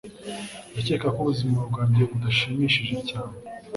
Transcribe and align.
Ndakeka 0.71 1.07
ko 1.13 1.19
ubuzima 1.23 1.57
bwanjye 1.69 2.01
budashimishije 2.09 2.95
cyane 3.09 3.35